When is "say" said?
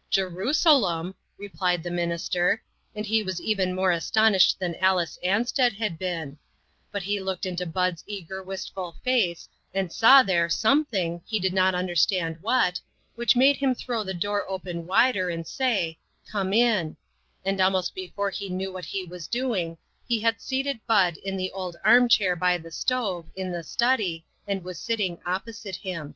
15.46-15.98